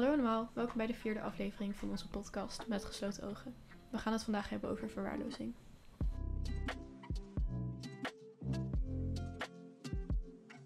[0.00, 3.54] Hallo allemaal, welkom bij de vierde aflevering van onze podcast Met Gesloten Ogen.
[3.90, 5.54] We gaan het vandaag hebben over verwaarlozing.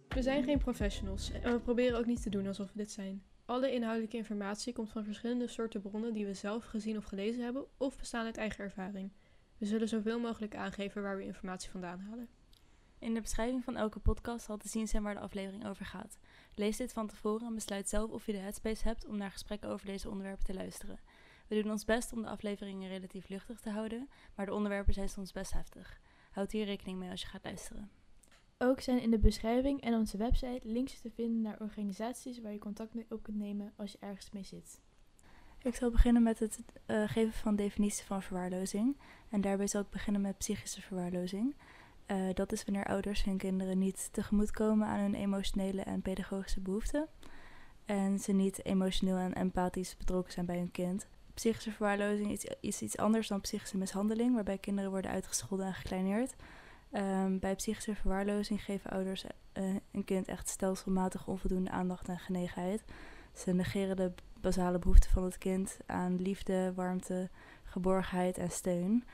[0.08, 3.22] We zijn geen professionals en we proberen ook niet te doen alsof we dit zijn.
[3.44, 7.66] Alle inhoudelijke informatie komt van verschillende soorten bronnen die we zelf gezien of gelezen hebben
[7.76, 9.12] of bestaan uit eigen ervaring.
[9.58, 12.28] We zullen zoveel mogelijk aangeven waar we informatie vandaan halen.
[12.98, 16.18] In de beschrijving van elke podcast zal te zien zijn waar de aflevering over gaat.
[16.54, 19.68] Lees dit van tevoren en besluit zelf of je de headspace hebt om naar gesprekken
[19.68, 20.98] over deze onderwerpen te luisteren.
[21.48, 25.08] We doen ons best om de afleveringen relatief luchtig te houden, maar de onderwerpen zijn
[25.08, 26.00] soms best heftig.
[26.30, 27.90] Houd hier rekening mee als je gaat luisteren.
[28.58, 32.58] Ook zijn in de beschrijving en onze website links te vinden naar organisaties waar je
[32.58, 34.80] contact mee op kunt nemen als je ergens mee zit.
[35.62, 38.96] Ik zal beginnen met het uh, geven van definitie van verwaarlozing.
[39.30, 41.54] En daarbij zal ik beginnen met psychische verwaarlozing.
[42.06, 47.08] Uh, dat is wanneer ouders hun kinderen niet tegemoetkomen aan hun emotionele en pedagogische behoeften.
[47.84, 51.06] En ze niet emotioneel en empathisch betrokken zijn bij hun kind.
[51.34, 56.34] Psychische verwaarlozing is, iets anders dan psychische mishandeling, waarbij kinderen worden uitgescholden en gekleineerd.
[56.92, 62.84] Um, bij psychische verwaarlozing geven ouders uh, een kind echt stelselmatig onvoldoende aandacht en genegenheid.
[63.32, 67.30] Ze negeren de basale behoeften van het kind aan liefde, warmte,
[67.64, 69.04] geborgenheid en steun.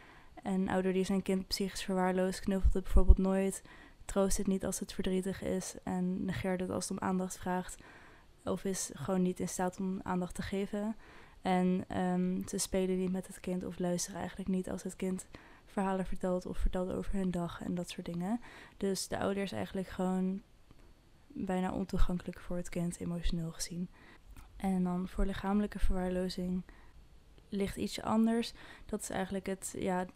[0.42, 3.62] Een ouder die zijn kind psychisch verwaarloost, knuffelt het bijvoorbeeld nooit,
[4.04, 7.82] troost het niet als het verdrietig is en negeert het als het om aandacht vraagt.
[8.44, 10.96] Of is gewoon niet in staat om aandacht te geven.
[11.42, 15.26] En um, ze spelen niet met het kind of luisteren eigenlijk niet als het kind
[15.66, 18.40] verhalen vertelt of vertelt over hun dag en dat soort dingen.
[18.76, 20.42] Dus de ouder is eigenlijk gewoon
[21.26, 23.88] bijna ontoegankelijk voor het kind, emotioneel gezien.
[24.56, 26.62] En dan voor lichamelijke verwaarlozing
[27.50, 28.52] ligt iets anders.
[28.86, 30.06] Dat is eigenlijk het, ja,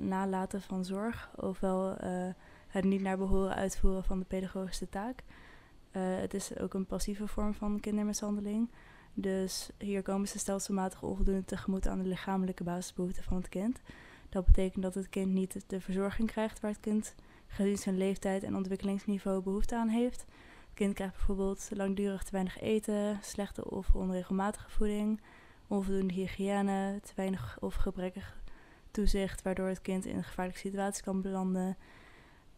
[0.00, 2.28] nalaten van zorg, ofwel uh,
[2.68, 5.22] het niet naar behoren uitvoeren van de pedagogische taak.
[5.92, 8.70] Uh, het is ook een passieve vorm van kindermishandeling.
[9.14, 13.80] Dus hier komen ze stelselmatig onvoldoende tegemoet aan de lichamelijke basisbehoeften van het kind.
[14.28, 17.14] Dat betekent dat het kind niet de verzorging krijgt waar het kind
[17.46, 20.20] gezien zijn leeftijd en ontwikkelingsniveau behoefte aan heeft.
[20.20, 25.20] Het kind krijgt bijvoorbeeld langdurig te weinig eten, slechte of onregelmatige voeding,
[25.68, 28.40] onvoldoende hygiëne, te weinig of gebrekkig
[28.90, 31.76] toezicht, waardoor het kind in een gevaarlijke situatie kan belanden.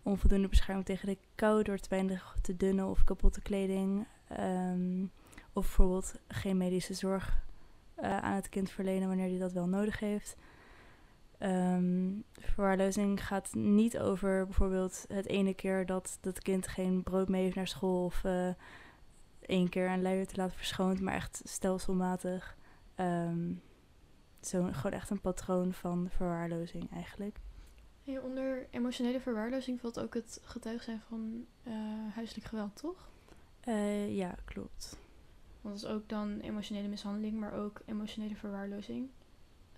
[0.03, 4.07] Onvoldoende bescherming tegen de kou door te weinig te dunne of kapotte kleding.
[4.41, 5.11] Um,
[5.53, 7.43] of bijvoorbeeld geen medische zorg
[7.99, 10.37] uh, aan het kind verlenen wanneer hij dat wel nodig heeft.
[11.39, 17.43] Um, verwaarlozing gaat niet over bijvoorbeeld het ene keer dat dat kind geen brood mee
[17.43, 18.49] heeft naar school of uh,
[19.41, 22.57] één keer een luier te laten verschoond, maar echt stelselmatig.
[23.01, 23.63] Um,
[24.41, 27.41] zo gewoon echt een patroon van verwaarlozing eigenlijk.
[28.05, 31.75] Hey, onder emotionele verwaarlozing valt ook het getuig zijn van uh,
[32.15, 33.09] huiselijk geweld, toch?
[33.69, 34.99] Uh, ja, klopt.
[35.61, 39.09] Want dat is ook dan emotionele mishandeling, maar ook emotionele verwaarlozing.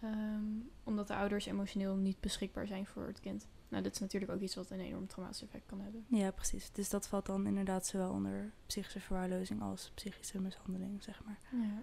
[0.05, 3.49] Um, omdat de ouders emotioneel niet beschikbaar zijn voor het kind.
[3.69, 6.05] Nou, dit is natuurlijk ook iets wat een enorm traumatisch effect kan hebben.
[6.09, 6.71] Ja, precies.
[6.71, 11.39] Dus dat valt dan inderdaad zowel onder psychische verwaarlozing als psychische mishandeling, zeg maar.
[11.51, 11.83] Ja.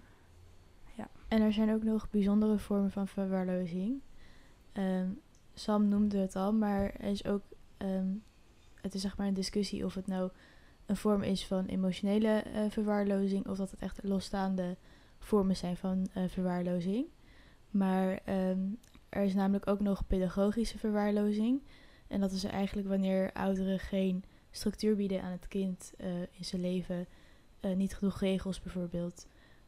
[1.00, 1.10] Ja.
[1.28, 4.02] En er zijn ook nog bijzondere vormen van verwaarlozing.
[4.74, 5.22] Um,
[5.54, 7.42] Sam noemde het al, maar er is ook,
[7.78, 8.24] um,
[8.82, 10.32] het is zeg maar een discussie of het nou
[10.86, 14.78] een vorm is van emotionele uh, verwaarlozing of dat het echt losstaande
[15.20, 17.06] vormen zijn van uh, verwaarlozing.
[17.70, 18.80] Maar um,
[19.10, 21.62] er is namelijk ook nog pedagogische verwaarlozing.
[22.08, 26.62] En dat is eigenlijk wanneer ouderen geen structuur bieden aan het kind uh, in zijn
[26.62, 27.08] leven.
[27.76, 29.28] Niet genoeg regels bijvoorbeeld.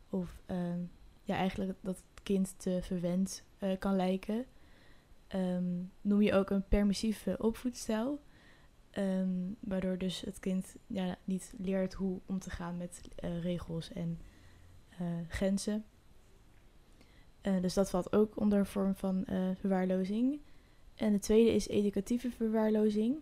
[0.09, 0.41] Of
[1.23, 4.45] ja, eigenlijk dat het kind te verwend uh, kan lijken.
[5.35, 8.21] Um, noem je ook een permissieve opvoedstijl.
[8.97, 13.01] Um, waardoor dus het kind ja, niet leert hoe om te gaan met
[13.41, 14.19] regels en
[15.27, 15.85] grenzen.
[17.41, 20.39] Uh, dus dat valt ook onder een vorm van verwaarlozing.
[20.95, 23.17] En de tweede is educatieve verwaarlozing.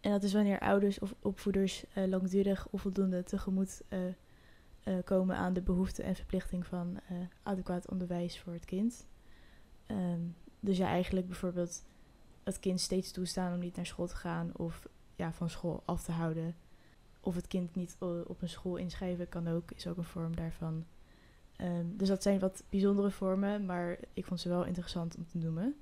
[0.00, 3.82] En dat is wanneer ouders of opvoeders langdurig onvoldoende tegemoet
[5.04, 7.00] komen aan de behoefte en verplichting van
[7.42, 9.06] adequaat onderwijs voor het kind.
[9.86, 11.84] Um, dus ja, eigenlijk bijvoorbeeld
[12.42, 16.02] het kind steeds toestaan om niet naar school te gaan of ja, van school af
[16.02, 16.56] te houden.
[17.20, 17.96] Of het kind niet
[18.26, 20.84] op een school inschrijven kan ook, is ook een vorm daarvan.
[21.56, 25.38] Um, dus dat zijn wat bijzondere vormen, maar ik vond ze wel interessant om te
[25.38, 25.76] noemen.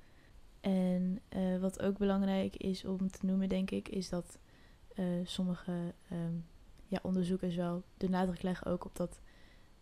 [0.61, 4.37] En uh, wat ook belangrijk is om te noemen, denk ik, is dat
[4.95, 6.45] uh, sommige um,
[6.93, 9.21] ja, onderzoekers wel de nadruk leggen ook op dat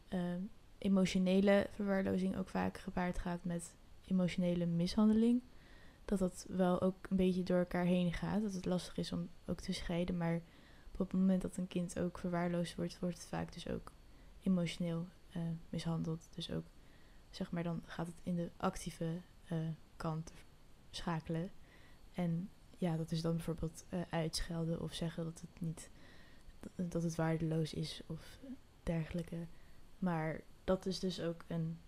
[0.10, 3.76] um, emotionele verwaarlozing ook vaak gepaard gaat met
[4.06, 5.42] emotionele mishandeling.
[6.06, 8.42] Dat dat wel ook een beetje door elkaar heen gaat.
[8.42, 10.18] Dat het lastig is om ook te scheiden.
[10.18, 10.42] Maar
[10.92, 13.92] op het moment dat een kind ook verwaarloosd wordt, wordt het vaak dus ook
[14.44, 16.28] emotioneel eh, mishandeld.
[16.36, 16.66] Dus ook,
[17.30, 19.58] zeg maar, dan gaat het in de actieve eh,
[19.96, 20.34] kant
[20.90, 21.52] schakelen.
[22.14, 25.90] En ja, dat is dan bijvoorbeeld eh, uitschelden of zeggen dat het niet,
[26.76, 28.40] dat het waardeloos is of
[28.84, 29.48] dergelijke.
[30.00, 31.80] Maar dat is dus ook een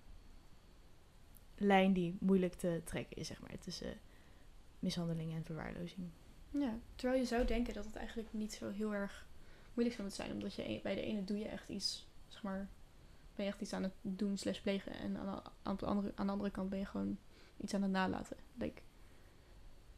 [1.57, 3.97] lijn die moeilijk te trekken is, zeg maar, tussen
[4.79, 6.07] mishandeling en verwaarlozing.
[6.51, 9.27] Ja, terwijl je zou denken dat het eigenlijk niet zo heel erg
[9.73, 10.31] moeilijk zou moeten zijn.
[10.37, 12.69] Omdat je e- bij de ene doe je echt iets, zeg maar,
[13.35, 14.93] ben je echt iets aan het doen slash plegen.
[14.93, 17.17] En aan de, aan, de andere, aan de andere kant ben je gewoon
[17.57, 18.37] iets aan het nalaten.
[18.53, 18.81] Denk.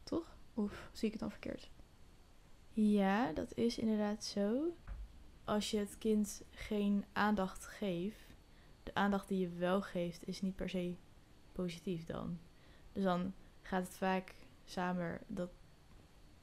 [0.02, 0.36] Toch?
[0.54, 1.70] Of zie ik het dan verkeerd?
[2.76, 4.74] Ja, dat is inderdaad zo.
[5.44, 8.36] Als je het kind geen aandacht geeft,
[8.82, 10.94] de aandacht die je wel geeft, is niet per se
[11.52, 12.38] positief dan.
[12.92, 14.34] Dus dan gaat het vaak
[14.64, 15.50] samen dat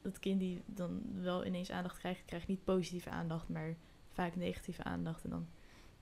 [0.01, 3.75] dat kind die dan wel ineens aandacht krijgt, krijgt niet positieve aandacht, maar
[4.11, 5.23] vaak negatieve aandacht.
[5.23, 5.47] En dan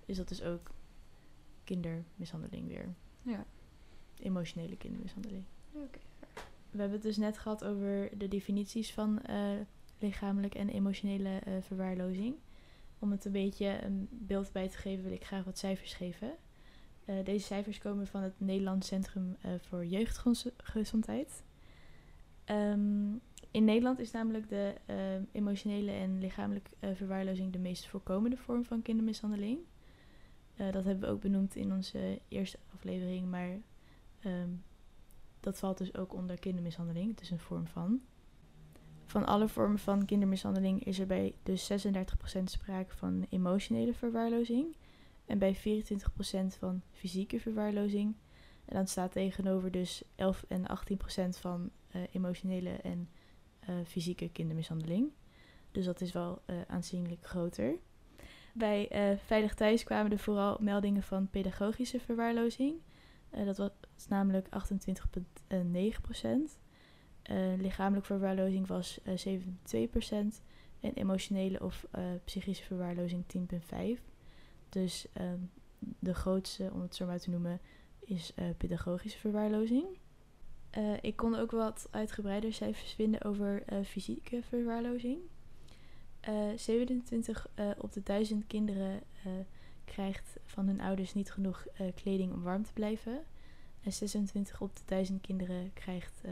[0.06, 0.72] is dat dus ook
[1.64, 2.94] kindermishandeling weer.
[3.22, 3.46] Ja.
[4.20, 5.44] Emotionele kindermishandeling.
[5.72, 6.00] Oké.
[6.70, 9.60] We hebben het dus net gehad over de definities van eh,
[10.02, 12.36] lichamelijk en emotionele eh, verwaarlozing.
[13.00, 16.32] Om het een beetje een beeld bij te geven, wil ik graag wat cijfers geven.
[17.06, 21.44] Eh, deze cijfers komen van het Nederlands Centrum eh, voor Jeugdgezondheid.
[22.46, 23.12] Ehm,
[23.52, 24.74] in Nederland is namelijk de
[25.32, 29.60] emotionele en lichamelijke verwaarlozing de meest voorkomende vorm van kindermishandeling.
[30.56, 33.58] Dat hebben we ook benoemd in onze eerste aflevering, maar
[34.20, 34.50] ehm,
[35.40, 37.12] dat valt dus ook onder kindermishandeling.
[37.12, 38.02] Het is een vorm van.
[39.12, 41.76] Van alle vormen van kindermishandeling is er bij dus 36%
[42.44, 44.76] sprake van emotionele verwaarlozing
[45.26, 45.60] en bij 24%
[46.58, 48.16] van fysieke verwaarlozing.
[48.66, 50.74] En dan staat tegenover dus 11 en 18%
[51.40, 53.10] van eh, emotionele en
[53.60, 55.12] eh, fysieke kindermishandeling.
[55.72, 57.76] Dus dat is wel eh, aanzienlijk groter.
[58.54, 58.88] Bij
[59.26, 62.76] Veilig Thuis kwamen er vooral meldingen van pedagogische verwaarlozing.
[63.30, 66.61] Dat was namelijk 28,9%.
[67.22, 70.42] Eh lichamelijke verwaarlozing was eh 7,2%.
[70.80, 74.02] En emotionele of eh, psychische verwaarlozing 10,5%.
[74.70, 75.40] Dus ehm,
[76.00, 77.60] de grootste, om het zo maar te noemen,
[78.00, 79.86] is eh, pedagogische verwaarlozing.
[80.70, 85.20] Eh, ik kon ook wat uitgebreider cijfers vinden over eh, fysieke verwaarlozing.
[86.20, 89.32] Eh 27 eh, op de 1000 kinderen eh,
[89.86, 93.24] krijgt van hun ouders niet genoeg eh, kleding om warm te blijven.
[93.84, 96.32] En 26 op de 1000 kinderen krijgt eh,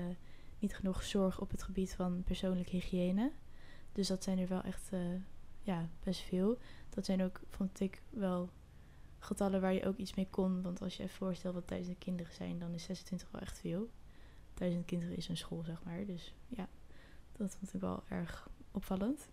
[0.60, 3.32] niet genoeg zorg op het gebied van persoonlijke hygiëne.
[3.92, 5.00] Dus dat zijn er wel echt eh,
[5.62, 6.58] ja, best veel.
[6.90, 8.50] Dat zijn ook, vond ik, wel
[9.20, 10.62] getallen waar je ook iets mee kon.
[10.62, 13.90] Want als je even voorstelt wat duizend kinderen zijn, dan is 26 wel echt veel.
[14.54, 16.06] Duizend kinderen is een school, zeg maar.
[16.06, 16.68] Dus ja,
[17.32, 19.30] dat vond ik wel erg opvallend.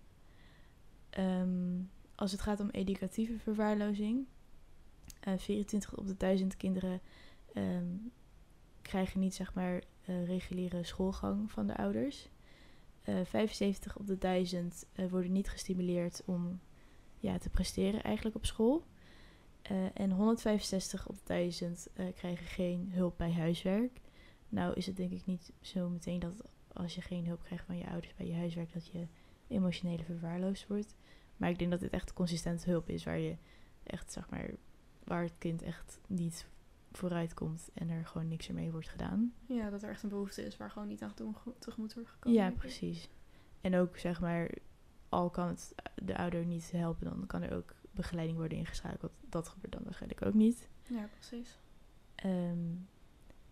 [1.10, 1.80] Ehm,
[2.14, 4.26] als het gaat om educatieve verwaarlozing,
[5.20, 7.00] eh 24 op de 1000 kinderen
[7.52, 7.94] ehm,
[8.82, 12.28] krijgen niet zeg maar eh, reguliere schoolgang van de ouders.
[13.02, 16.60] Eh 75 op de 1000 eh, worden niet gestimuleerd om
[17.18, 18.84] ja, te presteren eigenlijk op school.
[19.68, 24.00] Eh, en 165 op de 1000 eh, krijgen geen hulp bij huiswerk.
[24.48, 26.42] Nou is het denk ik niet zo meteen dat
[26.72, 29.06] als je geen hulp krijgt van je ouders bij je huiswerk, dat je
[29.48, 30.94] emotionele verwaarloosd wordt.
[31.36, 33.36] Maar ik denk dat dit echt consistente hulp is waar je
[33.82, 34.50] echt, zeg maar,
[35.04, 36.46] waar het kind echt niet
[36.96, 39.32] vooruit komt en er gewoon niks ermee wordt gedaan.
[39.46, 41.14] Ja, dat er echt een behoefte is waar gewoon niet aan
[41.58, 42.38] tegemoet wordt gekomen.
[42.42, 43.08] Ja, precies.
[43.60, 44.50] En ook zeg maar,
[45.08, 49.12] al kan het de ouder niet helpen, dan kan er ook begeleiding worden ingeschakeld.
[49.28, 50.68] Dat gebeurt dan waarschijnlijk ook niet.
[50.82, 51.58] Ja, precies.
[52.14, 52.58] Ehm,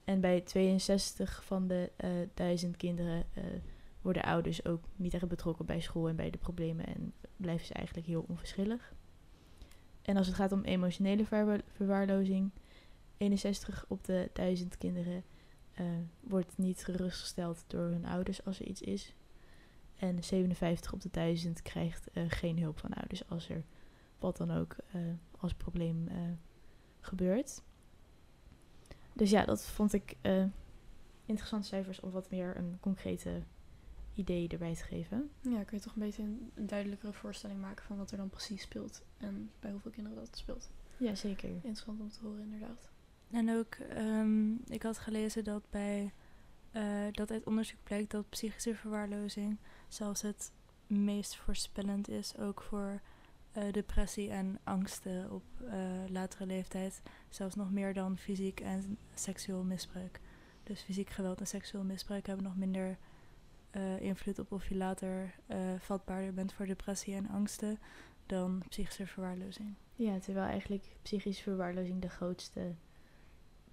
[0.04, 3.44] en bij 62 van de eh 1000 kinderen eh,
[4.02, 7.72] worden ouders ook niet echt betrokken bij school en bij de problemen en blijven ze
[7.74, 8.94] eigenlijk heel onverschillig.
[10.02, 12.50] En als het gaat om emotionele verwa- verwaarlozing,
[13.16, 15.24] 61 op de 1000 kinderen
[15.74, 15.86] eh,
[16.20, 19.14] wordt niet gerustgesteld door hun ouders als er iets is.
[19.96, 23.64] En 57 op de 1000 krijgt eh, geen hulp van ouders als er
[24.18, 25.00] wat dan ook eh,
[25.38, 26.08] als probleem
[27.00, 27.62] gebeurt.
[29.12, 30.16] Dus ja, dat vond ik
[31.26, 33.42] interessante cijfers om wat meer een concrete
[34.14, 35.30] idee erbij te geven.
[35.40, 38.30] Ja, kun je toch een beetje een, een duidelijkere voorstelling maken van wat er dan
[38.30, 39.02] precies speelt.
[39.16, 40.70] En bij hoeveel kinderen dat speelt.
[40.96, 41.48] Ja, zeker.
[41.48, 42.92] Interessant om te horen, inderdaad.
[43.30, 46.12] En ook, ehm, ik had gelezen dat bij
[46.74, 50.52] eh, dat uit onderzoek blijkt dat psychische verwaarlozing zelfs het
[50.86, 53.00] meest voorspellend is, ook voor
[53.52, 55.74] eh, depressie en angsten op eh,
[56.08, 57.02] latere leeftijd.
[57.28, 60.20] Zelfs nog meer dan fysiek en seksueel misbruik.
[60.62, 62.98] Dus fysiek geweld en seksueel misbruik hebben nog minder
[64.00, 65.34] invloed op of je later
[65.78, 67.78] vatbaarder bent voor depressie en angsten
[68.26, 69.74] dan psychische verwaarlozing.
[69.94, 72.74] Ja, terwijl eigenlijk psychische verwaarlozing de grootste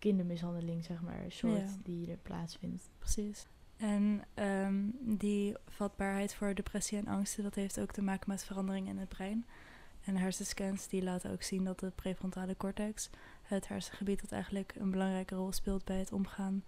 [0.01, 1.77] kindermishandeling, zeg maar, soort Ja.
[1.84, 2.89] die er plaatsvindt.
[3.00, 3.48] Precies.
[3.77, 8.93] En ehm, die vatbaarheid voor depressie en angsten, dat heeft ook te maken met veranderingen
[8.93, 9.46] in het brein.
[10.03, 13.10] En hersenscans die laten ook zien dat de prefrontale cortex,
[13.41, 16.63] het hersengebied dat eigenlijk een belangrijke rol speelt bij het omgaan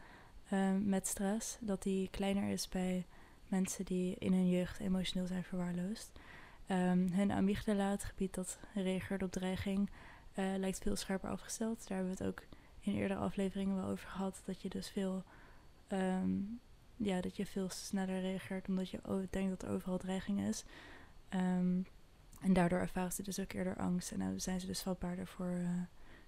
[0.50, 3.06] ehm, met stress, dat die kleiner is bij
[3.48, 6.12] mensen die in hun jeugd emotioneel zijn verwaarloosd.
[6.68, 9.90] Ehm, hun amygdala, het gebied dat reageert op dreiging,
[10.34, 11.88] eh, lijkt veel scherper afgesteld.
[11.88, 12.44] Daar hebben we het ook
[12.84, 15.24] in eerdere afleveringen wel over gehad, dat je dus veel
[15.88, 16.40] ehm,
[16.98, 20.64] ja, dat je veel sneller reageert omdat je denkt dat er overal dreiging is.
[21.30, 21.82] Ehm,
[22.42, 25.52] en daardoor ervaren ze dus ook eerder angst en dan zijn ze dus vatbaarder voor
[25.52, 25.82] eh,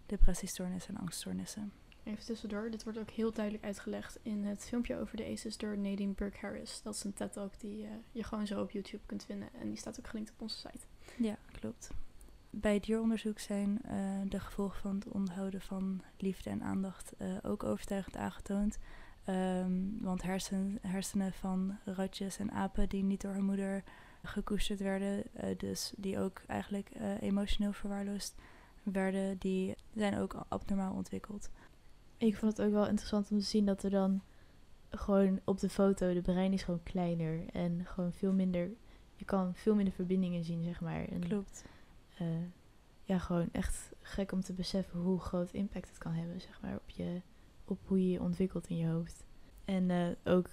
[0.05, 1.71] depressiestoornissen en angststoornissen.
[2.03, 5.77] Even tussendoor, dit wordt ook heel duidelijk uitgelegd in het filmpje over de ACEs door
[5.77, 6.81] Nadine Burke Harris.
[6.81, 9.77] Dat is een TED-talk die eh, je gewoon zo op YouTube kunt vinden en die
[9.77, 10.85] staat ook gelinkt op onze site.
[11.17, 11.89] Ja, klopt.
[12.59, 13.97] Bij dieronderzoek zijn eh,
[14.27, 18.77] de gevolgen van het onthouden van liefde en aandacht eh, ook overtuigend aangetoond.
[19.23, 19.71] Ehm,
[20.01, 23.83] want hersen, hersenen van ratjes en apen die niet door hun moeder
[24.23, 28.35] gekoesterd werden, eh, dus die ook eigenlijk emotioneel verwaarloosd
[28.83, 31.49] werden, die zijn ook abnormaal ontwikkeld.
[32.17, 34.21] Ik vond het ook wel interessant om te zien dat er dan
[34.89, 38.69] gewoon op de foto, de brein is gewoon kleiner en gewoon veel minder,
[39.15, 41.05] je kan veel minder verbindingen zien, zeg maar.
[41.05, 41.65] En, Klopt.
[42.15, 42.27] Eh,
[43.03, 46.75] ja, gewoon echt gek om te beseffen hoe groot impact het kan hebben, zeg maar,
[46.75, 47.21] op, je,
[47.65, 49.25] op hoe je je ontwikkelt in je hoofd.
[49.65, 50.49] En eh, ook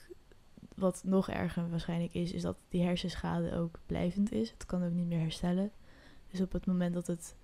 [0.75, 4.50] wat nog erger waarschijnlijk is, is dat die hersenschade ook blijvend is.
[4.50, 5.73] Het kan ook niet meer herstellen.
[6.31, 7.37] Dus op het moment dat het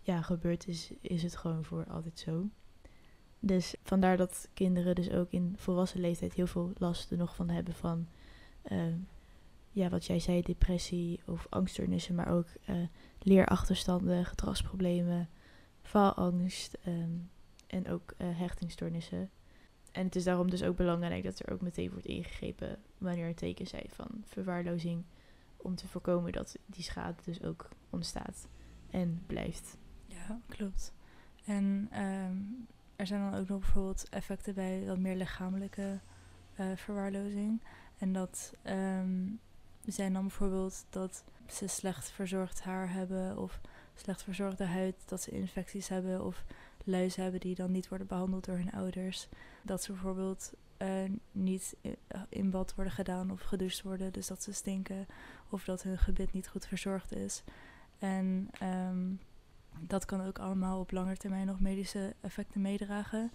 [0.00, 2.48] ja, gebeurd is, is het gewoon voor altijd zo.
[3.40, 7.48] Dus vandaar dat kinderen dus ook in volwassen leeftijd heel veel last er nog van
[7.48, 8.08] hebben van,
[8.62, 8.96] ehm,
[9.74, 12.76] ja, wat jij zei, depressie of angststoornissen, maar ook eh,
[13.18, 15.28] leerachterstanden, gedragsproblemen,
[15.82, 17.10] faalangst ehm,
[17.66, 19.30] en ook eh, hechtingstoornissen.
[19.92, 23.34] En het is daarom dus ook belangrijk dat er ook meteen wordt ingegrepen wanneer er
[23.34, 25.04] tekens zijn van verwaarlozing,
[25.56, 28.48] om te voorkomen dat die schade dus ook ontstaat
[28.90, 29.78] en blijft.
[30.06, 30.94] Ja, klopt.
[31.44, 32.36] En ehm,
[32.96, 36.00] er zijn dan ook nog bijvoorbeeld effecten bij wat meer lichamelijke
[36.54, 37.62] eh, verwaarlozing.
[37.98, 39.26] En dat ehm,
[39.92, 43.60] zijn dan bijvoorbeeld dat ze slecht verzorgd haar hebben of
[43.94, 46.44] slecht verzorgde huid, dat ze infecties hebben of
[46.84, 49.28] luizen hebben die dan niet worden behandeld door hun ouders.
[49.62, 50.88] Dat ze bijvoorbeeld eh,
[51.32, 51.96] niet i-
[52.28, 55.06] in bad worden gedaan of gedoucht worden, dus dat ze stinken
[55.50, 57.42] of dat hun gebit niet goed verzorgd is.
[57.98, 59.12] En ehm,
[59.80, 63.32] dat kan ook allemaal op lange termijn nog medische effecten meedragen.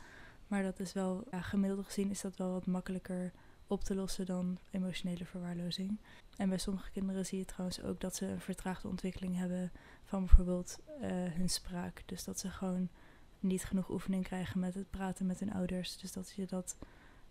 [0.48, 3.32] Maar dat is wel, ja, gemiddeld gezien is dat wel wat makkelijker
[3.70, 6.00] op te lossen dan emotionele verwaarlozing.
[6.38, 9.72] En bij sommige kinderen zie je trouwens ook dat ze een vertraagde ontwikkeling hebben
[10.04, 12.04] van bijvoorbeeld eh, hun spraak.
[12.06, 12.90] Dus dat ze gewoon
[13.40, 15.98] niet genoeg oefening krijgen met het praten met hun ouders.
[15.98, 16.78] Dus dat, je dat,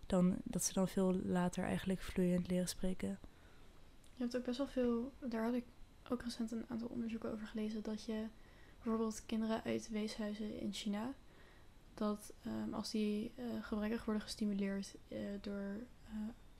[0.05, 3.19] dan, dat ze dan veel later eigenlijk vloeiend leren spreken.
[4.15, 5.65] Je hebt ook best wel veel, daar had ik
[6.09, 8.25] ook recent een aantal onderzoeken over gelezen, dat je
[8.83, 11.13] bijvoorbeeld kinderen uit weeshuizen in China,
[11.93, 15.75] dat ehm, als die eh, gebrekkig worden gestimuleerd eh, door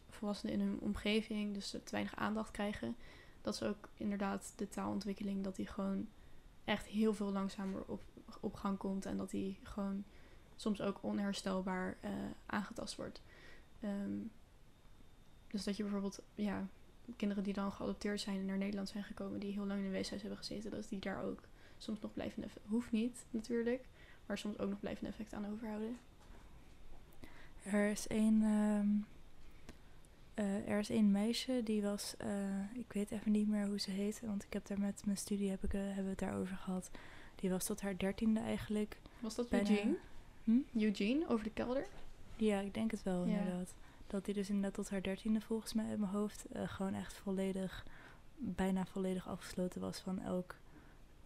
[0.10, 2.96] volwassenen in hun omgeving, dus te weinig aandacht krijgen,
[3.42, 6.08] dat ze ook inderdaad de taalontwikkeling, dat die gewoon
[6.64, 8.02] echt heel veel langzamer op,
[8.40, 10.04] op gang komt en dat die gewoon
[10.56, 12.12] soms ook onherstelbaar eh,
[12.46, 13.22] aangetast wordt.
[13.80, 14.18] Ehm,
[15.48, 16.68] dus dat je bijvoorbeeld, ja,
[17.16, 19.92] kinderen die dan geadopteerd zijn en naar Nederland zijn gekomen, die heel lang in een
[19.92, 21.42] weeshuis hebben gezeten, dat die daar ook
[21.78, 23.86] soms nog blijvende effecten, hoeft niet natuurlijk,
[24.26, 25.98] maar soms ook nog blijvende effecten aan overhouden.
[27.64, 28.88] Er is één, ehm,
[30.40, 32.30] eh, er is één meisje die was, eh,
[32.74, 35.50] ik weet even niet meer hoe ze heet, want ik heb daar met mijn studie
[35.50, 36.90] heb ik, eh, hebben we het daarover gehad.
[37.36, 38.98] Die was tot haar dertiende eigenlijk.
[39.20, 39.98] Was dat bijna- Eugene?
[40.44, 40.58] Hm?
[40.80, 41.88] Eugene over de kelder?
[42.36, 43.38] Ja, ik denk het wel Ja.
[43.38, 43.74] inderdaad.
[44.08, 47.86] Dat die dus inderdaad tot haar dertiende volgens mij in mijn hoofd gewoon echt volledig,
[48.38, 50.56] bijna volledig afgesloten was van elk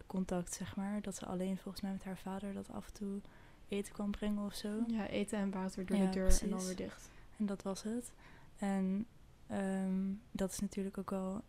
[0.08, 1.02] contact, zeg maar.
[1.02, 3.20] Dat ze alleen volgens mij met haar vader dat af en toe
[3.68, 4.84] eten kwam brengen of zo.
[4.88, 7.10] Ja, eten en water door Ja, de deur en dan weer dicht.
[7.38, 8.12] En dat was het.
[8.64, 9.08] En
[9.48, 11.44] ehm, dat is natuurlijk ook wel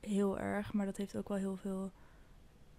[0.00, 1.92] heel erg, maar dat heeft ook wel heel veel.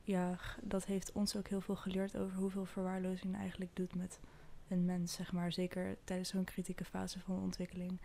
[0.03, 4.19] Ja, dat heeft ons ook heel veel geleerd over hoeveel verwaarlozing eigenlijk doet met
[4.67, 5.51] een mens, zeg maar.
[5.51, 8.01] Zeker tijdens zo'n kritieke fase van ontwikkeling.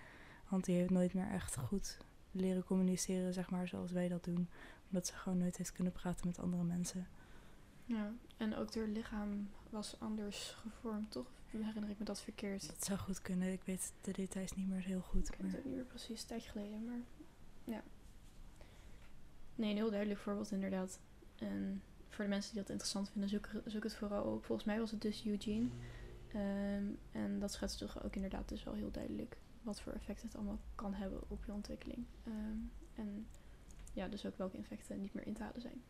[0.48, 1.98] Want die heeft nooit meer echt goed
[2.30, 4.48] leren communiceren, zeg maar, zoals wij dat doen.
[4.86, 7.06] Omdat ze gewoon nooit heeft kunnen praten met andere mensen.
[7.84, 11.30] Ja, en ook haar lichaam was anders gevormd, toch?
[11.62, 12.66] Herinner ik me dat verkeerd?
[12.66, 13.52] Dat zou goed kunnen.
[13.52, 15.28] Ik weet de details niet meer heel goed.
[15.28, 17.00] Ik weet Maar het ook niet meer precies, een tijdje geleden, maar
[17.64, 17.82] ja.
[19.54, 20.98] Nee, een heel duidelijk voorbeeld inderdaad.
[21.36, 24.44] En voor de mensen die dat interessant vinden, zoek, zoek het vooral op.
[24.44, 25.68] Volgens mij was het dus Eugene.
[26.32, 30.36] Ehm, en dat schetst toch ook inderdaad dus wel heel duidelijk wat voor effect het
[30.36, 32.04] allemaal kan hebben op je ontwikkeling.
[32.24, 32.58] Ehm,
[32.94, 33.26] en
[33.92, 35.82] ja, dus ook welke effecten niet meer in te halen zijn.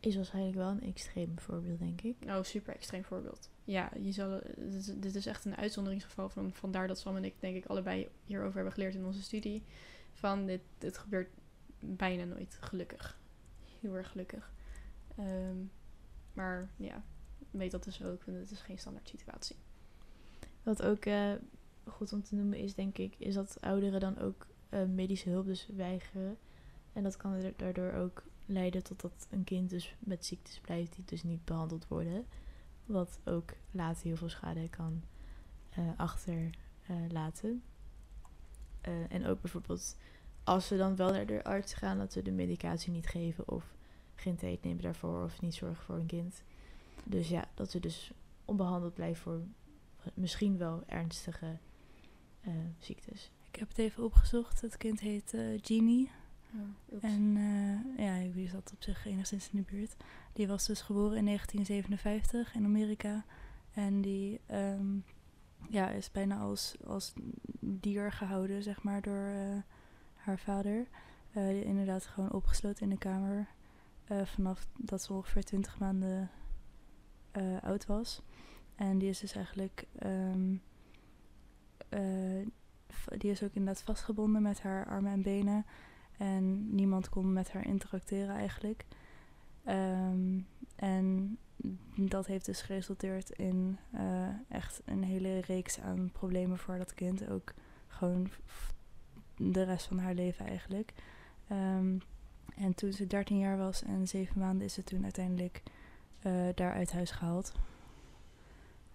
[0.00, 2.16] Is waarschijnlijk wel een extreem voorbeeld, denk ik.
[2.26, 3.50] Oh, super extreem voorbeeld.
[3.64, 6.28] Ja, je zal, dit, is, dit is echt een uitzonderingsgeval.
[6.28, 9.62] Van, vandaar dat Sam en ik denk ik allebei hierover hebben geleerd in onze studie.
[10.12, 11.28] Van dit, dit gebeurt
[11.80, 13.18] bijna nooit, gelukkig.
[13.80, 14.52] Heel erg gelukkig.
[15.16, 15.56] Ehm,
[16.32, 17.02] maar ja,
[17.50, 18.26] weet dat dus ook.
[18.26, 19.56] Het is geen standaard situatie.
[20.62, 21.32] Wat ook eh,
[21.84, 25.46] goed om te noemen is, denk ik, is dat ouderen dan ook eh, medische hulp
[25.46, 26.38] dus weigeren.
[26.92, 31.04] En dat kan daardoor ook leiden tot dat een kind dus met ziektes blijft die
[31.04, 32.26] dus niet behandeld worden.
[32.86, 35.02] Wat ook later heel veel schade kan
[35.78, 37.62] uh, achterlaten.
[39.08, 39.96] en ook bijvoorbeeld
[40.44, 43.74] als ze dan wel naar de arts gaan, dat ze de medicatie niet geven of
[44.14, 46.42] geen tijd nemen daarvoor of niet zorgen voor een kind.
[47.04, 48.12] Dus ja, dat ze dus
[48.44, 49.40] onbehandeld blijven voor
[50.14, 51.58] misschien wel ernstige
[52.78, 53.30] ziektes.
[53.50, 54.60] Ik heb het even opgezocht.
[54.60, 56.10] Het kind heet Jeannie.
[57.00, 59.96] En uh, ja, wie zat op zich enigszins in de buurt.
[60.32, 63.24] Die was dus geboren in 1957 in Amerika.
[63.70, 65.04] En die um,
[65.68, 67.12] ja, is bijna als, als
[67.60, 69.32] dier gehouden, zeg maar, door
[70.14, 70.86] haar vader.
[71.32, 73.46] die inderdaad gewoon opgesloten in de kamer.
[74.24, 76.30] vanaf dat ze ongeveer 20 maanden
[77.60, 78.22] oud was.
[78.74, 79.86] En die is dus eigenlijk.
[80.02, 80.62] Um,
[81.90, 82.46] uh,
[83.18, 85.66] die is ook inderdaad vastgebonden met haar armen en benen.
[86.18, 88.84] En niemand kon met haar interacteren eigenlijk.
[89.68, 90.46] Um,
[90.76, 91.38] en
[91.96, 97.28] dat heeft dus geresulteerd in uh, echt een hele reeks aan problemen voor dat kind.
[97.28, 97.54] Ook
[97.86, 98.30] gewoon
[99.36, 100.92] de rest van haar leven eigenlijk.
[101.52, 102.00] Um,
[102.56, 105.62] en toen ze 13 jaar was en 7 maanden is ze toen uiteindelijk
[106.26, 107.52] uh, daar uit huis gehaald.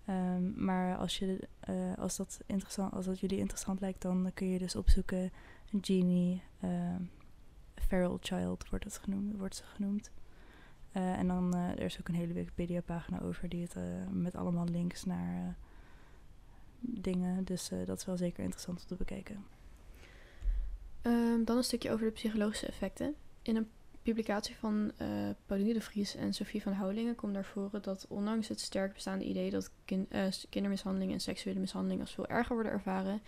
[0.09, 4.47] Um, maar als, je, uh, als, dat interessant, als dat jullie interessant lijkt, dan kun
[4.47, 5.31] je dus opzoeken
[5.81, 6.95] Genie, uh,
[7.75, 10.11] Feral Child wordt, het genoemd, wordt ze genoemd.
[10.93, 13.75] Uh, en dan er is ook een hele Wikipedia-pagina over die het
[14.11, 15.57] met allemaal links naar
[16.79, 17.43] dingen.
[17.43, 19.45] Dus dat is wel zeker interessant om te bekijken.
[21.01, 23.15] Um, dan een stukje over de psychologische effecten.
[23.41, 23.69] In een
[24.03, 25.07] publicatie van uh,
[25.45, 29.25] Pauline de Vries en Sophie van Houwelingen komt naar voren dat ondanks het sterk bestaande
[29.25, 33.21] idee dat kin uh, kindermishandeling en seksuele mishandeling als veel erger worden ervaren,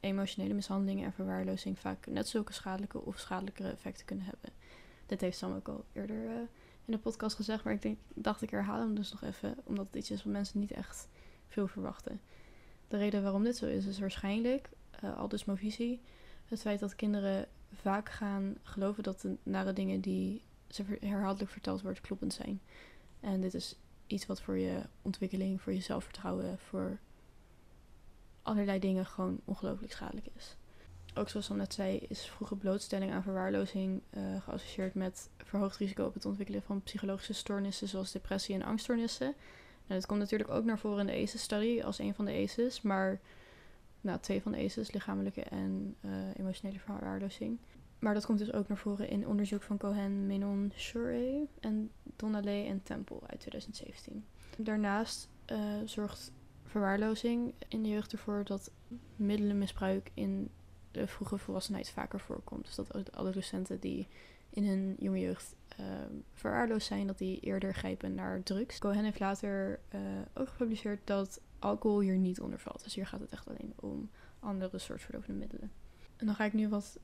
[0.00, 4.50] emotionele, mishandeling en verwaarlozing vaak net zulke schadelijke of schadelijkere effecten kunnen hebben.
[5.06, 6.32] Dit heeft Sam ook al eerder uh,
[6.84, 9.86] in de podcast gezegd, maar ik denk, dacht ik herhaal hem dus nog even, omdat
[9.86, 11.08] het iets is wat mensen niet echt
[11.48, 12.20] veel verwachten.
[12.88, 14.68] De reden waarom dit zo is, is waarschijnlijk,
[15.16, 16.00] al dus Movisie,
[16.44, 21.82] het feit dat kinderen vaak gaan geloven dat de nare dingen die ze herhaaldelijk verteld
[21.82, 22.60] wordt kloppend zijn.
[23.20, 23.76] En dit is
[24.06, 26.98] iets wat voor je ontwikkeling, voor je zelfvertrouwen, voor
[28.42, 30.56] allerlei dingen gewoon ongelooflijk schadelijk is.
[31.14, 36.04] Ook zoals al net zei, is vroege blootstelling aan verwaarlozing uh, geassocieerd met verhoogd risico
[36.04, 39.34] op het ontwikkelen van psychologische stoornissen zoals depressie en angststoornissen.
[39.86, 42.82] Nou, dat komt natuurlijk ook naar voren in de ACEs-studie als een van de ACEs,
[42.82, 43.20] maar
[44.00, 47.58] nou, twee van de ACEs, lichamelijke en uh, emotionele verwaarlozing.
[47.98, 52.66] Maar dat komt dus ook naar voren in onderzoek van Cohen, Menon, Shurey en Donnelly
[52.66, 54.24] en Temple uit 2017.
[54.56, 56.32] Daarnaast uh, zorgt
[56.64, 58.70] verwaarlozing in de jeugd ervoor dat
[59.16, 60.50] middelenmisbruik in
[60.90, 62.64] de vroege volwassenheid vaker voorkomt.
[62.64, 64.08] Dus dat adolescenten die
[64.50, 65.86] in hun jonge jeugd uh,
[66.32, 68.78] verwaarloosd zijn, dat die eerder grijpen naar drugs.
[68.78, 69.80] Cohen heeft later
[70.34, 72.84] ook gepubliceerd dat alcohol hier niet onder valt.
[72.84, 75.70] Dus hier gaat het echt alleen om andere soort verdovende middelen.
[76.16, 76.98] En dan ga ik nu wat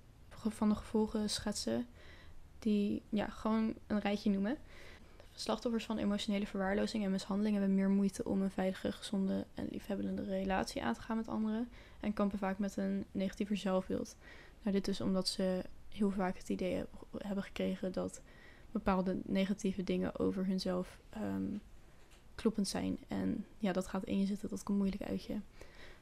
[0.49, 1.87] van de gevolgen schetsen
[2.59, 4.57] die ja, gewoon een rijtje noemen.
[5.33, 10.25] Slachtoffers van emotionele verwaarlozing en mishandeling hebben meer moeite om een veilige, gezonde en liefhebbende
[10.25, 11.69] relatie aan te gaan met anderen
[12.01, 14.17] en kampen vaak met een negatiever zelfbeeld.
[14.63, 16.85] Nou, dit is omdat ze heel vaak het idee
[17.19, 18.21] hebben gekregen dat
[18.71, 21.61] bepaalde negatieve dingen over hunzelf um,
[22.35, 22.99] kloppend zijn.
[23.09, 25.39] En ja, dat gaat in je zitten, dat komt moeilijk uit je.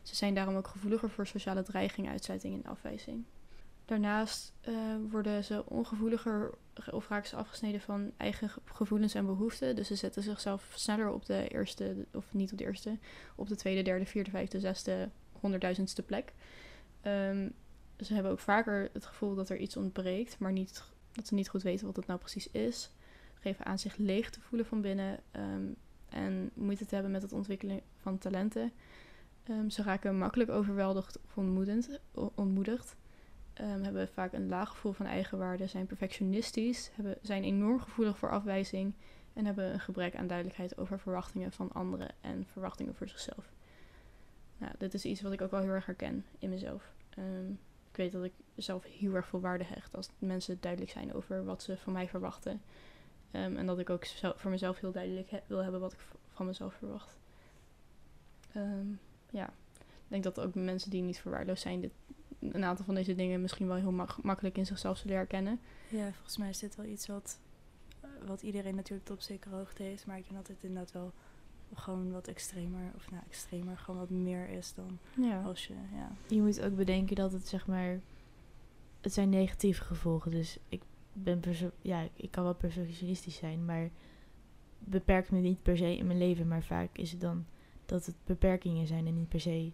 [0.03, 3.25] Ze zijn daarom ook gevoeliger voor sociale dreiging, uitsluiting en afwijzing.
[3.85, 4.75] Daarnaast uh,
[5.11, 6.51] worden ze ongevoeliger
[6.91, 9.77] of raken ze afgesneden van eigen gevoelens en behoeften.
[9.77, 12.99] Dus ze zetten zichzelf sneller op de eerste, of niet op de eerste,
[13.35, 16.33] op de tweede, derde, vierde, vijfde, zesde, honderdduizendste plek.
[17.03, 17.53] Um,
[17.99, 21.49] ze hebben ook vaker het gevoel dat er iets ontbreekt, maar niet, dat ze niet
[21.49, 22.91] goed weten wat het nou precies is.
[23.35, 25.77] Geven aan zich leeg te voelen van binnen um,
[26.13, 28.73] en moeite te hebben met het ontwikkelen van talenten.
[29.51, 31.37] Um, ze raken makkelijk overweldigd of
[32.35, 32.97] ontmoedigd.
[33.53, 38.31] ehm, hebben vaak een laag gevoel van eigenwaarde, zijn perfectionistisch, hebben, zijn enorm gevoelig voor
[38.31, 38.95] afwijzing
[39.33, 43.53] en hebben een gebrek aan duidelijkheid over verwachtingen van anderen en verwachtingen voor zichzelf.
[44.59, 46.93] Nou, dit is iets wat ik ook wel heel erg herken in mezelf.
[47.09, 47.51] Ehm,
[47.91, 51.45] ik weet dat ik zelf heel erg veel waarde hecht als mensen duidelijk zijn over
[51.45, 52.63] wat ze van mij verwachten.
[53.33, 55.99] Ehm, en dat ik ook zelf, voor mezelf heel duidelijk he- wil hebben wat ik
[56.33, 57.17] van mezelf verwacht.
[58.53, 58.87] Ehm,
[59.31, 59.47] ja,
[59.79, 61.93] ik denk dat ook mensen die niet verwaarloosd zijn, dit,
[62.39, 65.61] een aantal van deze dingen misschien wel heel mak- makkelijk in zichzelf zullen herkennen.
[65.89, 67.39] Ja, volgens mij is dit wel iets wat,
[68.01, 70.07] eh, wat iedereen natuurlijk tot op zekere hoogte heeft.
[70.07, 71.13] Maar ik denk dat het inderdaad wel
[71.75, 75.43] gewoon wat extremer, of nou extremer, gewoon wat meer is dan Ja.
[75.43, 76.11] als je, ja.
[76.27, 78.01] Je moet ook bedenken dat het zeg maar.
[79.01, 80.31] Het zijn negatieve gevolgen.
[80.31, 81.43] Dus ik ben
[81.81, 83.91] ja, ik- kan wel perfectionistisch zijn, maar
[84.79, 86.49] beperkt me niet per se in mijn leven.
[86.49, 87.47] Maar vaak is het dan
[87.87, 89.73] dat het beperkingen zijn en niet per se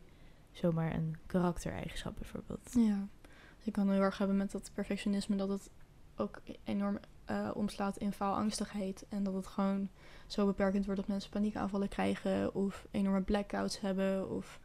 [0.53, 2.73] zomaar een karaktereigenschap bijvoorbeeld.
[2.73, 3.09] Ja.
[3.57, 5.71] Dus ik kan heel erg hebben met dat perfectionisme dat het
[6.17, 9.07] ook enorm eh, omslaat in faalangstigheid.
[9.09, 9.89] En dat het gewoon
[10.27, 14.31] zo beperkend wordt dat mensen paniekaanvallen krijgen of enorme blackouts hebben.
[14.31, 14.61] Of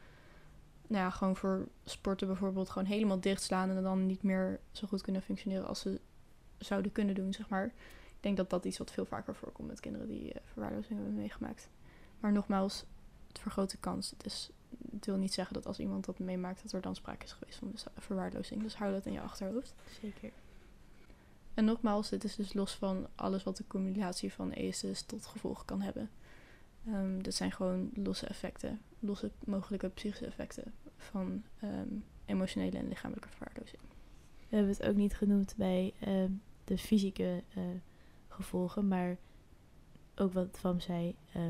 [0.88, 5.02] nou ja, gewoon voor sporten bijvoorbeeld gewoon helemaal dichtslaan en dan niet meer zo goed
[5.02, 6.00] kunnen functioneren als ze
[6.64, 7.66] zouden kunnen doen, zeg maar.
[7.66, 11.16] Ik denk dat dat iets wat veel vaker voorkomt met kinderen die eh, verwaarlozing hebben
[11.16, 11.70] meegemaakt.
[12.20, 12.86] Maar nogmaals,
[13.28, 14.10] het vergroot de kans.
[14.10, 14.50] Het, is,
[14.92, 17.58] het wil niet zeggen dat als iemand dat meemaakt, dat er dan sprake is geweest
[17.58, 18.62] van dus verwaarlozing.
[18.62, 19.74] Dus hou dat in je achterhoofd.
[20.02, 20.32] Zeker.
[21.54, 25.66] En nogmaals, dit is dus los van alles wat de combinatie van ESS tot gevolg
[25.66, 26.10] kan hebben.
[26.88, 31.88] Ehm, dit zijn gewoon losse effecten, losse mogelijke psychische effecten van ehm,
[32.26, 33.82] emotionele en lichamelijke verwaarlozing.
[34.50, 36.32] We hebben het ook niet genoemd bij ehm,
[36.64, 37.64] de fysieke eh,
[38.28, 39.18] gevolgen, maar
[40.16, 41.42] ook wat Vam zei, eh,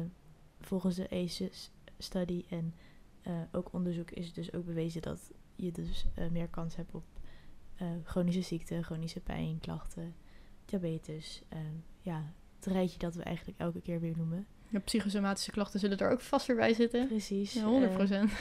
[0.59, 2.73] volgens de ACEs-study en
[3.21, 7.03] eh, ook onderzoek is het dus ook bewezen dat je dus meer kans hebt op
[8.03, 10.15] chronische ziekte, chronische pijn, klachten,
[10.65, 11.41] diabetes.
[11.49, 14.47] ehm, ja, het rijtje dat we eigenlijk elke keer weer noemen.
[14.69, 17.07] De psychosomatische klachten zullen er ook vast weer bij zitten.
[17.07, 17.53] Precies.
[17.53, 18.31] Ja, 100 eh, procent.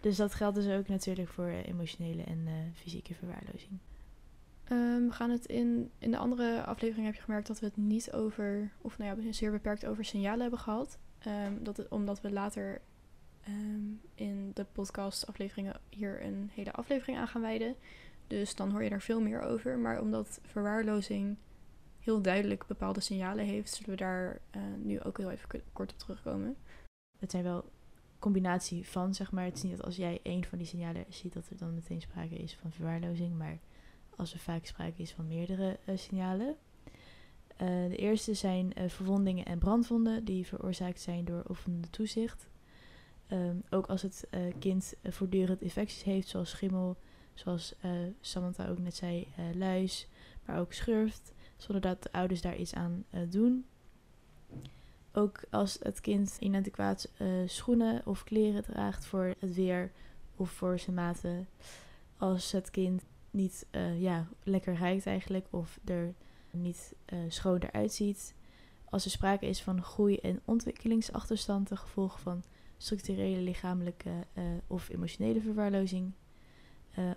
[0.00, 3.78] dus dat geldt dus ook natuurlijk voor emotionele en fysieke verwaarlozing.
[4.68, 7.76] Ehm, we gaan het in, in de andere aflevering heb je gemerkt dat we het
[7.76, 10.98] niet over, of nou ja, zeer beperkt over signalen hebben gehad.
[11.18, 12.80] Ehm, dat het, omdat we later
[13.42, 13.82] ehm,
[14.14, 17.74] in de podcast afleveringen hier een hele aflevering aan gaan wijden.
[18.26, 19.78] Dus dan hoor je daar veel meer over.
[19.78, 21.36] Maar omdat verwaarlozing
[21.98, 25.98] heel duidelijk bepaalde signalen heeft, zullen we daar eh, nu ook heel even kort op
[25.98, 26.56] terugkomen.
[27.18, 27.64] het zijn wel
[28.18, 29.44] combinatie van, zeg maar.
[29.44, 32.00] Het is niet dat als jij één van die signalen ziet, dat er dan meteen
[32.00, 33.38] sprake is van verwaarlozing.
[33.38, 33.58] Maar
[34.18, 36.56] als er vaak sprake is van meerdere eh, signalen.
[37.56, 42.48] Eh, de eerste zijn eh, verwondingen en brandwonden die veroorzaakt zijn door oefenende toezicht.
[43.26, 44.28] Ehm, ook als het
[44.58, 46.96] kind voortdurend infecties heeft, zoals schimmel,
[47.34, 47.74] zoals
[48.20, 50.08] Samantha ook net zei, luis,
[50.44, 53.66] maar ook schurft, zonder dat de ouders daar iets aan doen.
[55.12, 57.10] Ook als het kind inadequaat
[57.46, 59.92] schoenen of kleren draagt voor het weer
[60.36, 61.48] of voor zijn maten.
[62.16, 66.14] Als het kind niet eh, ja, lekker ruikt eigenlijk of er
[66.50, 68.34] niet eh, schoon eruit ziet.
[68.84, 72.42] Als er sprake is van groei- en ontwikkelingsachterstand ten gevolge van
[72.76, 76.12] structurele lichamelijke eh, of emotionele verwaarlozing.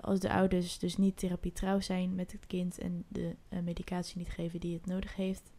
[0.02, 4.60] Als de ouders dus niet therapietrouw zijn met het kind en de medicatie niet geven
[4.60, 5.52] die het nodig heeft.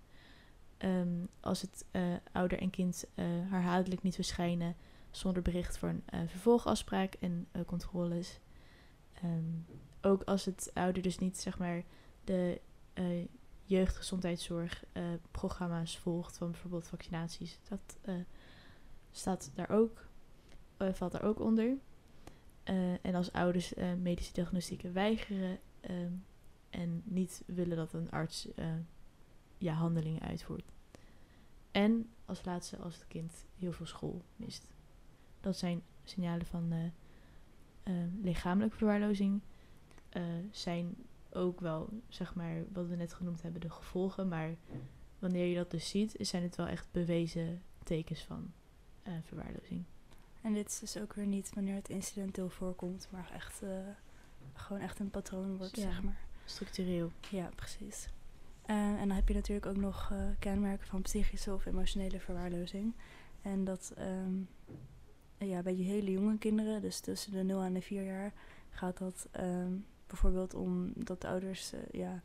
[0.79, 1.85] Ehm, als het
[2.33, 3.05] ouder en kind
[3.49, 4.77] herhaaldelijk niet verschijnen
[5.17, 8.41] zonder bericht van eh, vervolgafspraak en controles.
[9.23, 11.83] Ehm, ook als het ouder dus niet zeg maar
[12.25, 12.61] de
[12.93, 13.27] eh,
[13.65, 15.05] jeugdgezondheidszorg eh,
[15.85, 17.59] volgt van bijvoorbeeld vaccinaties.
[17.69, 18.15] Dat eh,
[19.11, 20.07] staat daar ook,
[20.93, 21.77] valt daar ook onder.
[23.03, 26.13] En als ouders medische diagnostieken weigeren ehm,
[26.71, 28.49] en niet willen dat een arts
[29.59, 30.73] ja, handelingen uitvoert.
[31.71, 34.71] En als laatste als het kind heel veel school mist.
[35.41, 36.93] Dat zijn signalen van
[37.83, 39.41] eh, eh, lichamelijke verwaarlozing.
[40.09, 40.95] Eh, zijn
[41.33, 44.29] ook wel, zeg maar, wat we net genoemd hebben, de gevolgen.
[44.29, 44.55] Maar
[45.19, 48.53] wanneer je dat dus ziet, zijn het wel echt bewezen tekens van
[49.03, 49.85] eh, verwaarlozing.
[50.41, 53.63] En dit is dus ook weer niet wanneer het incidenteel voorkomt, maar echt
[54.53, 55.83] gewoon echt een patroon wordt, Ja.
[55.83, 56.21] zeg maar.
[56.45, 57.11] Structureel.
[57.31, 58.09] Ja, precies.
[58.67, 62.95] En dan heb je natuurlijk ook nog kenmerken van psychische of emotionele verwaarlozing.
[63.43, 64.35] En dat ehm,
[65.47, 68.33] ja, bij die hele jonge kinderen, dus tussen de 0 en de 4 jaar,
[68.71, 69.73] gaat dat ehm,
[70.07, 72.23] bijvoorbeeld om dat de ouders eh, ja,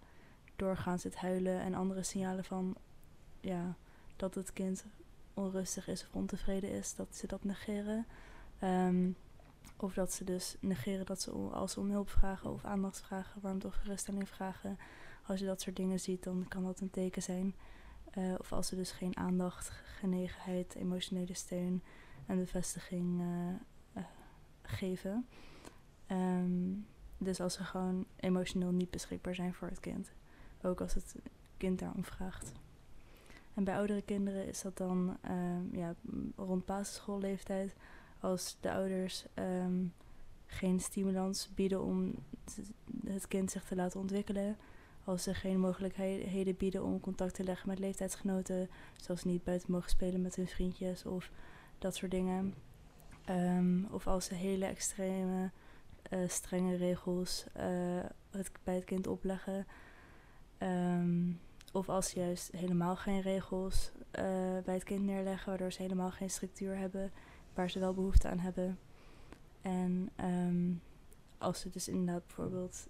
[0.55, 2.75] doorgaans het huilen en andere signalen van
[3.39, 3.75] ja,
[4.15, 4.85] dat het kind
[5.33, 8.05] onrustig is of ontevreden is, dat ze dat negeren.
[8.59, 9.09] Ehm,
[9.79, 13.41] Of dat ze dus negeren dat ze als ze om hulp vragen of aandacht vragen,
[13.41, 14.77] warmte of geruststelling vragen.
[15.25, 17.55] Als je dat soort dingen ziet, dan kan dat een teken zijn.
[18.11, 21.83] Eh, of als ze dus geen aandacht, genegenheid, emotionele steun
[22.27, 23.49] en bevestiging eh,
[23.93, 24.03] eh,
[24.61, 25.27] geven.
[26.07, 26.71] Ehm,
[27.17, 30.11] dus als ze gewoon emotioneel niet beschikbaar zijn voor het kind.
[30.61, 31.15] Ook als het
[31.57, 32.51] kind daarom vraagt.
[33.53, 35.95] En bij oudere kinderen is dat dan ehm, ja,
[36.35, 37.73] rond basisschoolleeftijd.
[38.19, 39.85] Als de ouders ehm,
[40.45, 42.15] geen stimulans bieden om
[43.05, 44.57] het kind zich te laten ontwikkelen.
[45.03, 48.69] Als ze geen mogelijkheden bieden om contact te leggen met leeftijdsgenoten.
[48.95, 51.31] Zoals niet buiten mogen spelen met hun vriendjes of
[51.79, 52.53] dat soort dingen.
[53.25, 55.51] Ehm, of als ze hele extreme,
[56.09, 58.05] eh, strenge regels eh,
[58.63, 59.67] bij het kind opleggen.
[60.57, 61.31] Ehm,
[61.73, 64.23] of als ze juist helemaal geen regels eh,
[64.65, 67.11] bij het kind neerleggen, waardoor ze helemaal geen structuur hebben
[67.53, 68.79] waar ze wel behoefte aan hebben.
[69.61, 70.73] En ehm,
[71.37, 72.87] als ze dus inderdaad bijvoorbeeld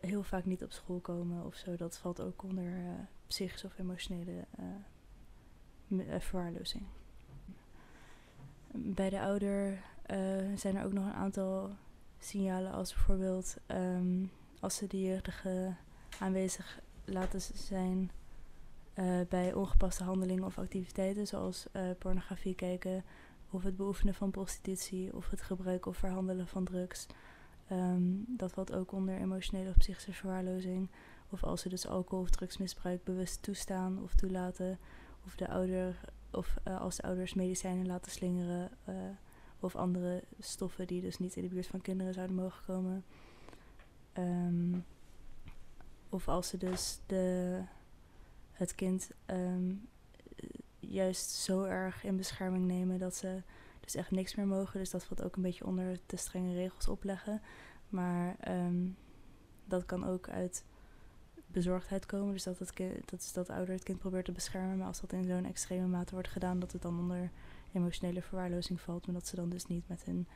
[0.00, 2.72] heel vaak niet op school komen of zo, dat valt ook onder
[3.26, 4.44] psychische of emotionele
[6.18, 6.82] verwaarlozing.
[8.72, 10.18] Bij de ouder eh,
[10.56, 11.70] zijn er ook nog een aantal
[12.18, 14.24] signalen als bijvoorbeeld ehm,
[14.60, 15.74] als ze de jeugdige
[16.18, 18.10] aanwezig laten zijn
[18.94, 23.04] eh, bij ongepaste handelingen of activiteiten zoals eh, pornografie kijken
[23.50, 27.06] of het beoefenen van prostitutie of het gebruiken of verhandelen van drugs.
[27.68, 30.88] Ehm, dat valt ook onder emotionele of psychische verwaarlozing.
[31.28, 34.78] Of als ze dus alcohol of drugsmisbruik bewust toestaan of toelaten.
[35.26, 38.70] Of de ouder of eh, als de ouders medicijnen laten slingeren.
[38.84, 38.94] eh,
[39.60, 43.04] of andere stoffen die dus niet in de buurt van kinderen zouden mogen komen.
[44.12, 44.78] Ehm,
[46.08, 47.60] of als ze dus de,
[48.52, 49.74] het kind ehm,
[50.78, 53.42] juist zo erg in bescherming nemen dat ze
[53.80, 54.78] dus echt niks meer mogen.
[54.78, 57.42] Dus dat valt ook een beetje onder te strenge regels opleggen.
[57.88, 58.88] Maar ehm,
[59.64, 60.64] dat kan ook uit
[61.52, 62.32] bezorgdheid komen.
[62.32, 62.72] Dus dat, het
[63.04, 64.78] dat is dat de ouder het kind probeert te beschermen.
[64.78, 67.30] Maar als dat in zo'n extreme mate wordt gedaan, dat het dan onder
[67.72, 69.06] emotionele verwaarlozing valt.
[69.06, 70.26] Maar dat ze dan dus niet met hun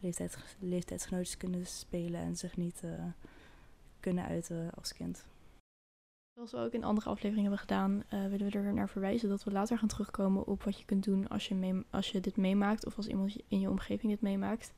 [0.00, 3.04] leeftijds, leeftijdsgenootjes kunnen spelen en zich niet eh,
[4.00, 5.24] kunnen uiten als kind.
[6.34, 9.44] Zoals we ook in andere afleveringen hebben gedaan, eh, willen we er naar verwijzen dat
[9.44, 12.36] we later gaan terugkomen op wat je kunt doen als je, mee- als je dit
[12.36, 14.72] meemaakt of als iemand in je omgeving dit meemaakt.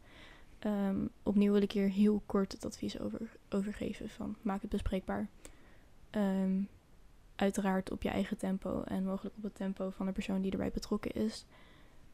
[0.58, 4.70] Ehm, opnieuw wil ik hier heel kort het advies over, over geven van maak het
[4.70, 5.28] bespreekbaar.
[6.14, 6.62] Ehm,
[7.36, 10.70] uiteraard op je eigen tempo en mogelijk op het tempo van de persoon die erbij
[10.70, 11.46] betrokken is.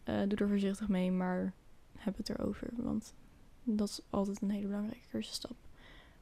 [0.05, 1.53] Eh, doe er voorzichtig mee, maar
[1.99, 3.15] heb het erover, want
[3.63, 5.57] dat is altijd een hele belangrijke eerste stap.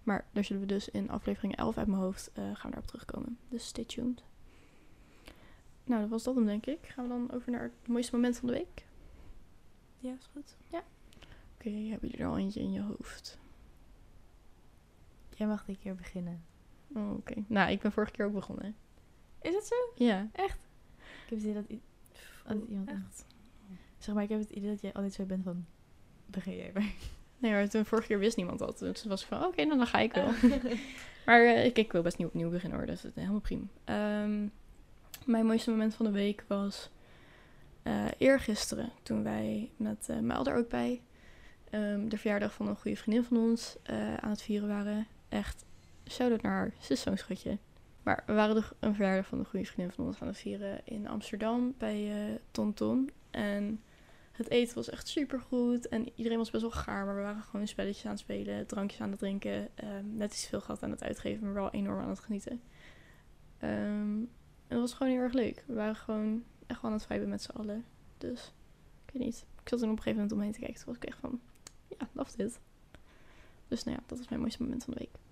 [0.02, 2.86] Maar daar zullen we dus in aflevering 11 uit mijn hoofd eh, gaan we daarop
[2.86, 3.38] terugkomen.
[3.48, 4.22] Dus stay tuned.
[5.84, 6.86] Nou, dat was dat hem denk ik.
[6.86, 8.84] Gaan we dan over naar het mooiste moment van de week?
[9.98, 10.56] Ja, is goed.
[11.54, 13.38] Oké, hebben jullie er al eentje in je hoofd?
[15.34, 16.42] Jij mag dit keer beginnen.
[16.94, 17.34] Oh, Oké.
[17.46, 18.76] Nou, ik ben vorige keer ook begonnen.
[19.42, 19.74] Is het zo?
[20.04, 20.22] Ja.
[20.32, 20.50] Ik heb
[21.28, 21.80] het idee dat i-
[22.46, 22.88] altijd iemand...
[22.90, 23.24] Echt?
[23.98, 25.66] Zeg maar, ik heb het idee dat jij altijd zo bent van...
[26.26, 26.92] Begin jij maar.
[27.38, 28.78] Nee, maar toen vorige keer wist niemand dat.
[28.78, 30.30] Dus was ik van, oké, dan, dan ga ik wel.
[31.26, 33.64] maar eh, ik, ik wil best niet opnieuw beginnen hoor, dus dat is helemaal prima.
[33.84, 34.46] Ehm,
[35.24, 36.90] mijn mooiste moment van de week was
[37.82, 38.90] eh eergisteren.
[39.02, 41.02] Toen wij met uh, Maal er ook bij
[41.70, 45.06] ehm, de verjaardag van een goede vriendin van ons eh, aan het vieren waren.
[45.28, 45.64] Echt,
[46.08, 46.72] shout-out naar haar.
[46.80, 47.58] Ze.
[48.02, 50.80] Maar we waren de, een verjaardag van een goede vriendin van ons aan het vieren
[50.84, 53.10] in Amsterdam bij eh Tonton.
[53.30, 53.82] En
[54.32, 57.42] het eten was echt super goed en iedereen was best wel gaar, maar we waren
[57.42, 60.90] gewoon spelletjes aan het spelen, drankjes aan het drinken, ehm, net iets veel gehad aan
[60.90, 62.60] het uitgeven, maar wel enorm aan het genieten.
[63.58, 64.30] En
[64.66, 65.64] het was gewoon heel erg leuk.
[65.66, 67.84] We waren gewoon echt wel aan het viben met z'n allen.
[68.18, 68.52] Dus,
[69.06, 69.46] ik weet niet.
[69.62, 70.76] Ik zat er op een gegeven moment omheen te kijken.
[70.76, 71.40] Toen was ik echt van,
[71.88, 72.60] ja, love dit.
[73.68, 75.27] Dus nou ja, dat was mijn mooiste moment van de week.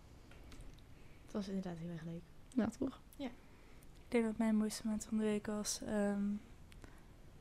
[1.27, 2.23] Het was inderdaad heel erg leuk.
[2.55, 3.01] Nou, toch?
[4.07, 6.25] Ik denk dat mijn mooiste moment van de week was ehm,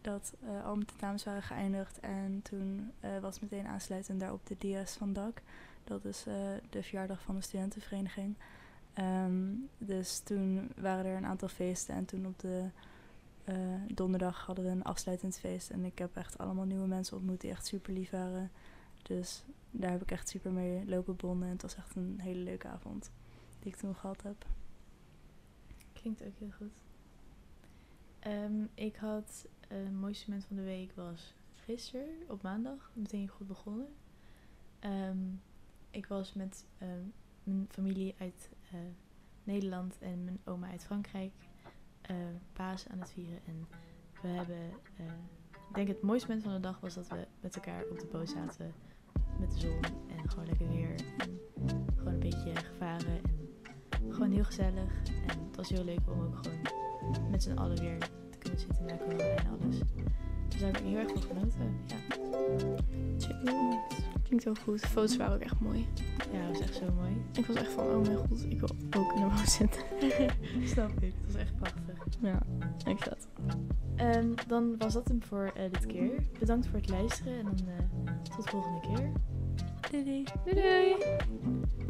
[0.02, 2.00] dat eh, al mijn tentamens waren geëindigd.
[2.00, 5.42] En toen eh, was meteen aansluitend daarop de Dias van DAC.
[5.84, 6.36] Dat is eh,
[6.70, 8.36] de verjaardag van de studentenvereniging.
[8.94, 11.96] Ehm, dus toen waren er een aantal feesten.
[11.96, 12.70] En toen op de
[13.88, 15.70] donderdag hadden we een afsluitend feest.
[15.70, 18.52] En ik heb echt allemaal nieuwe mensen ontmoet die echt super lief waren.
[19.04, 21.48] Dus daar heb ik echt super mee lopen bonden.
[21.48, 23.12] En het was echt een hele leuke avond
[23.66, 24.46] die ik toen gehad heb.
[25.94, 26.84] Klinkt ook heel goed.
[28.20, 32.92] Ehm, ik had eh, het mooiste moment van de week was gisteren op maandag.
[32.94, 33.88] Meteen goed begonnen.
[34.80, 35.18] Ehm,
[35.90, 37.04] ik was met ehm,
[37.44, 38.80] mijn familie uit eh,
[39.44, 41.34] Nederland en mijn oma uit Frankrijk
[42.02, 42.16] eh,
[42.54, 43.40] paas aan het vieren.
[43.46, 43.68] En
[44.22, 45.06] we hebben eh,
[45.74, 48.30] denk het mooiste moment van de dag was dat we met elkaar op de boot
[48.30, 48.74] zaten
[49.40, 49.84] met de zon
[50.18, 50.96] en gewoon lekker weer.
[51.18, 51.40] En
[51.98, 53.55] gewoon een beetje gevaren en
[54.10, 54.92] gewoon heel gezellig.
[55.28, 57.98] En het was heel leuk om ook gewoon met z'n allen weer
[58.30, 59.78] te kunnen zitten na corona en alles.
[60.48, 61.80] Dus daar heb ik heel erg van genoten.
[61.88, 61.96] Ja,
[63.18, 63.80] Chill.
[64.24, 64.82] Klinkt heel goed.
[64.82, 65.88] De foto's waren ook echt mooi.
[66.32, 67.26] ja dat was echt zo mooi.
[67.34, 69.82] Ik was echt van, oh mijn god, ik wil ook in de boot zitten.
[70.74, 71.14] Snap ik.
[71.22, 72.06] Het was echt prachtig.
[72.22, 72.42] Ja,
[72.86, 73.28] ik dat.
[73.96, 76.12] Ehm, dan was dat hem voor eh, dit keer.
[76.40, 79.12] Bedankt voor het luisteren en dan eh, tot de volgende keer.
[79.92, 80.24] Doei doei.
[80.44, 81.85] Doei doei!